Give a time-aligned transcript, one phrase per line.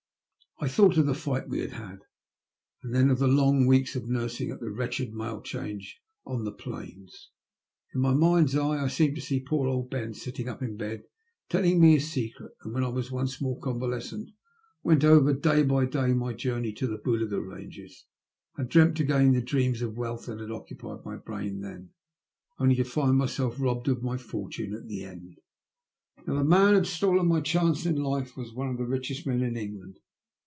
[0.63, 2.01] I thought of the, fight we had had,
[2.83, 6.51] and then of the long weeks of nursing at the wretched Mail Change on the
[6.51, 7.31] plains.
[7.95, 11.05] In my mind's eye I seemed to see poor old Ben sitting up in bed
[11.49, 14.29] telling me his secret, and when I was once more convalescent,
[14.83, 18.03] went over, day by day, my journey to the Boolga Banges,
[18.55, 21.89] and dreamt again the dreams of wealth that had occupied my brain then,
[22.59, 25.39] only to find myself robbed of my fortune at the end.
[26.27, 29.25] Now the man who had stolen my chance in life was one of the richest
[29.25, 29.97] men in England.